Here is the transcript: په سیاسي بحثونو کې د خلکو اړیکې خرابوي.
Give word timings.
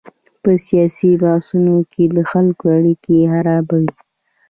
په 0.41 0.51
سیاسي 0.65 1.11
بحثونو 1.23 1.75
کې 1.91 2.03
د 2.15 2.17
خلکو 2.31 2.65
اړیکې 2.77 3.17
خرابوي. 3.31 3.91